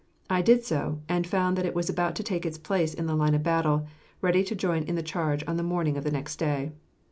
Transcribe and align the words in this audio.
I 0.31 0.41
did 0.41 0.63
so, 0.65 0.99
and 1.07 1.27
found 1.27 1.57
that 1.59 1.65
it 1.67 1.75
was 1.75 1.87
about 1.87 2.15
to 2.15 2.23
take 2.23 2.43
its 2.43 2.57
place 2.57 2.95
in 2.95 3.05
line 3.05 3.35
of 3.35 3.43
battle, 3.43 3.85
ready 4.19 4.43
to 4.45 4.55
join 4.55 4.81
in 4.81 4.95
the 4.95 5.03
charge 5.03 5.43
on 5.45 5.57
the 5.57 5.61
morning 5.61 5.95
of 5.95 6.03
the 6.03 6.09
next 6.09 6.37
day. 6.37 6.71